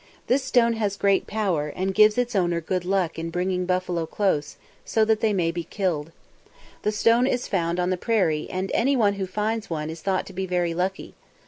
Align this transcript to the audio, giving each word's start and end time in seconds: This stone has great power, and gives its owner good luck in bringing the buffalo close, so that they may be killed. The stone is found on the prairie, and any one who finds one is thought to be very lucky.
This 0.25 0.43
stone 0.43 0.73
has 0.77 0.97
great 0.97 1.27
power, 1.27 1.67
and 1.75 1.93
gives 1.93 2.17
its 2.17 2.35
owner 2.35 2.59
good 2.59 2.85
luck 2.85 3.19
in 3.19 3.29
bringing 3.29 3.59
the 3.61 3.65
buffalo 3.67 4.07
close, 4.07 4.55
so 4.83 5.05
that 5.05 5.19
they 5.21 5.31
may 5.31 5.51
be 5.51 5.63
killed. 5.63 6.11
The 6.81 6.91
stone 6.91 7.27
is 7.27 7.47
found 7.47 7.79
on 7.79 7.91
the 7.91 7.97
prairie, 7.97 8.47
and 8.49 8.71
any 8.73 8.95
one 8.95 9.13
who 9.13 9.27
finds 9.27 9.69
one 9.69 9.91
is 9.91 10.01
thought 10.01 10.25
to 10.25 10.33
be 10.33 10.47
very 10.47 10.73
lucky. 10.73 11.13